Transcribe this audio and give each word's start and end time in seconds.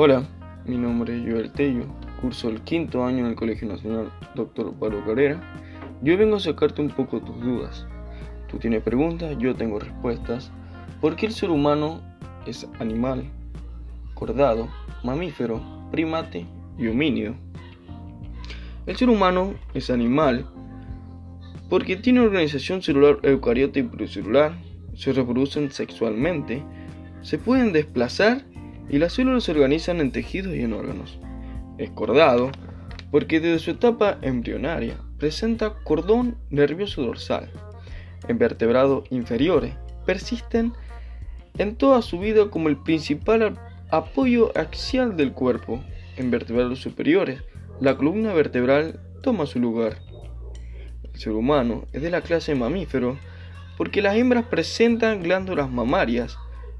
Hola, 0.00 0.22
mi 0.64 0.76
nombre 0.76 1.16
es 1.16 1.28
Joel 1.28 1.50
Tello, 1.50 1.82
curso 2.20 2.50
el 2.50 2.60
quinto 2.60 3.04
año 3.04 3.18
en 3.18 3.26
el 3.26 3.34
Colegio 3.34 3.66
Nacional 3.66 4.12
Dr. 4.36 4.72
Pablo 4.74 5.04
Carrera. 5.04 5.42
Yo 6.02 6.16
vengo 6.16 6.36
a 6.36 6.38
sacarte 6.38 6.80
un 6.80 6.90
poco 6.90 7.20
tus 7.20 7.40
dudas. 7.40 7.84
Tú 8.48 8.58
tienes 8.58 8.80
preguntas, 8.84 9.36
yo 9.40 9.56
tengo 9.56 9.80
respuestas. 9.80 10.52
¿Por 11.00 11.16
qué 11.16 11.26
el 11.26 11.32
ser 11.32 11.50
humano 11.50 12.00
es 12.46 12.68
animal, 12.78 13.24
cordado, 14.14 14.68
mamífero, 15.02 15.60
primate 15.90 16.46
y 16.78 16.86
homínido? 16.86 17.34
El 18.86 18.94
ser 18.94 19.10
humano 19.10 19.54
es 19.74 19.90
animal 19.90 20.46
porque 21.68 21.96
tiene 21.96 22.20
organización 22.20 22.82
celular 22.82 23.18
eucariota 23.24 23.80
y 23.80 23.82
pluricelular, 23.82 24.52
se 24.94 25.12
reproducen 25.12 25.72
sexualmente, 25.72 26.62
se 27.20 27.36
pueden 27.36 27.72
desplazar 27.72 28.44
y 28.88 28.98
las 28.98 29.12
células 29.12 29.44
se 29.44 29.52
organizan 29.52 30.00
en 30.00 30.12
tejidos 30.12 30.54
y 30.54 30.62
en 30.62 30.72
órganos. 30.72 31.18
Es 31.78 31.90
cordado 31.90 32.50
porque 33.10 33.40
desde 33.40 33.58
su 33.58 33.70
etapa 33.72 34.18
embrionaria 34.22 34.96
presenta 35.18 35.74
cordón 35.84 36.36
nervioso 36.50 37.02
dorsal. 37.02 37.50
En 38.28 38.38
vertebrados 38.38 39.04
inferiores 39.10 39.74
persisten 40.06 40.72
en 41.56 41.76
toda 41.76 42.02
su 42.02 42.18
vida 42.18 42.50
como 42.50 42.68
el 42.68 42.76
principal 42.76 43.58
apoyo 43.90 44.56
axial 44.56 45.16
del 45.16 45.32
cuerpo. 45.32 45.82
En 46.16 46.30
vertebrados 46.30 46.80
superiores, 46.80 47.42
la 47.80 47.96
columna 47.96 48.32
vertebral 48.32 49.00
toma 49.22 49.46
su 49.46 49.60
lugar. 49.60 49.98
El 51.02 51.20
ser 51.20 51.32
humano 51.32 51.86
es 51.92 52.02
de 52.02 52.10
la 52.10 52.20
clase 52.20 52.54
mamífero 52.54 53.18
porque 53.76 54.02
las 54.02 54.16
hembras 54.16 54.44
presentan 54.46 55.22
glándulas 55.22 55.70
mamarias 55.70 56.36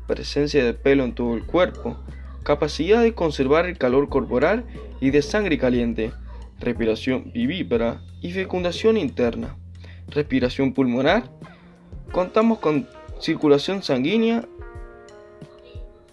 presencia 0.08 0.64
de 0.64 0.74
pelo 0.74 1.04
en 1.04 1.14
todo 1.14 1.34
el 1.34 1.44
cuerpo, 1.44 1.96
capacidad 2.42 3.02
de 3.02 3.14
conservar 3.14 3.66
el 3.66 3.78
calor 3.78 4.08
corporal 4.08 4.64
y 5.00 5.10
de 5.10 5.22
sangre 5.22 5.58
caliente, 5.58 6.10
respiración 6.58 7.30
vivípara 7.32 8.00
y 8.20 8.32
fecundación 8.32 8.96
interna, 8.96 9.56
respiración 10.08 10.72
pulmonar, 10.72 11.30
contamos 12.10 12.58
con 12.58 12.88
circulación 13.20 13.82
sanguínea 13.82 14.48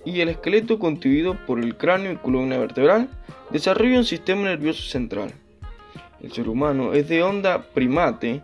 y 0.03 0.19
el 0.21 0.29
esqueleto 0.29 0.77
constituido 0.77 1.35
por 1.47 1.59
el 1.59 1.77
cráneo 1.77 2.11
y 2.11 2.17
columna 2.17 2.57
vertebral 2.57 3.09
desarrolla 3.49 3.97
un 3.97 4.05
sistema 4.05 4.43
nervioso 4.43 4.83
central. 4.83 5.33
El 6.21 6.31
ser 6.31 6.49
humano 6.49 6.93
es 6.93 7.07
de 7.07 7.23
onda 7.23 7.63
primate 7.73 8.43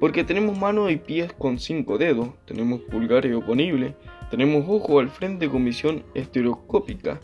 porque 0.00 0.24
tenemos 0.24 0.58
manos 0.58 0.90
y 0.90 0.96
pies 0.96 1.32
con 1.32 1.58
cinco 1.58 1.98
dedos, 1.98 2.28
tenemos 2.44 2.80
pulgares 2.82 3.34
oponibles, 3.34 3.94
tenemos 4.30 4.64
ojo 4.68 5.00
al 5.00 5.08
frente 5.08 5.48
con 5.48 5.64
visión 5.64 6.04
estereoscópica. 6.14 7.20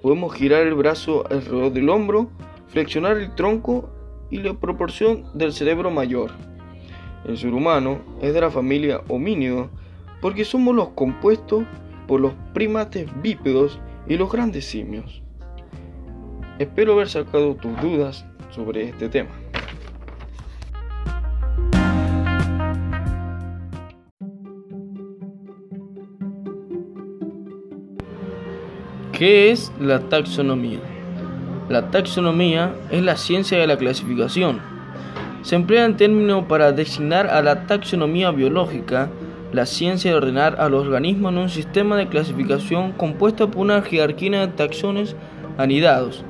Podemos 0.00 0.34
girar 0.34 0.66
el 0.66 0.74
brazo 0.74 1.24
alrededor 1.28 1.72
del 1.72 1.88
hombro, 1.90 2.30
flexionar 2.68 3.18
el 3.18 3.34
tronco 3.34 3.90
y 4.30 4.38
la 4.38 4.54
proporción 4.54 5.26
del 5.34 5.52
cerebro 5.52 5.90
mayor. 5.90 6.30
El 7.26 7.36
ser 7.36 7.52
humano 7.52 8.00
es 8.22 8.32
de 8.32 8.40
la 8.40 8.50
familia 8.50 9.02
homínido 9.08 9.68
porque 10.20 10.44
somos 10.44 10.74
los 10.74 10.90
compuestos 10.90 11.64
por 12.06 12.20
los 12.20 12.32
primates 12.54 13.08
bípedos 13.20 13.80
y 14.08 14.16
los 14.16 14.30
grandes 14.30 14.64
simios. 14.64 15.22
Espero 16.58 16.94
haber 16.94 17.08
sacado 17.08 17.54
tus 17.56 17.78
dudas 17.80 18.24
sobre 18.50 18.84
este 18.88 19.08
tema. 19.08 19.30
¿Qué 29.16 29.50
es 29.50 29.72
la 29.80 30.00
taxonomía? 30.00 30.80
La 31.70 31.90
taxonomía 31.90 32.74
es 32.90 33.02
la 33.02 33.16
ciencia 33.16 33.58
de 33.58 33.66
la 33.66 33.78
clasificación. 33.78 34.60
Se 35.40 35.54
emplea 35.54 35.86
en 35.86 35.96
término 35.96 36.46
para 36.46 36.72
designar 36.72 37.26
a 37.28 37.40
la 37.40 37.66
taxonomía 37.66 38.30
biológica, 38.30 39.08
la 39.54 39.64
ciencia 39.64 40.10
de 40.10 40.18
ordenar 40.18 40.60
a 40.60 40.68
los 40.68 40.86
organismos 40.86 41.32
en 41.32 41.38
un 41.38 41.48
sistema 41.48 41.96
de 41.96 42.08
clasificación 42.08 42.92
compuesto 42.92 43.50
por 43.50 43.62
una 43.62 43.80
jerarquía 43.80 44.46
de 44.46 44.48
taxones 44.48 45.16
anidados. 45.56 46.22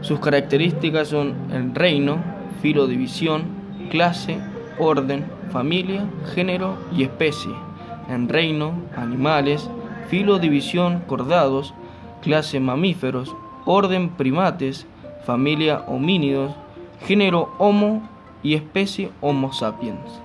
Sus 0.00 0.18
características 0.20 1.08
son 1.08 1.34
el 1.52 1.74
reino, 1.74 2.24
filo 2.62 2.86
división, 2.86 3.42
clase, 3.90 4.38
orden, 4.78 5.26
familia, 5.52 6.06
género 6.34 6.78
y 6.90 7.02
especie. 7.02 7.52
En 8.08 8.30
reino, 8.30 8.72
animales, 8.96 9.68
filo 10.08 10.38
división, 10.38 11.00
cordados, 11.06 11.74
clase 12.24 12.58
mamíferos, 12.58 13.36
orden 13.66 14.08
primates, 14.08 14.86
familia 15.26 15.84
homínidos, 15.86 16.52
género 17.06 17.54
Homo 17.58 18.02
y 18.42 18.54
especie 18.54 19.10
Homo 19.20 19.52
sapiens. 19.52 20.22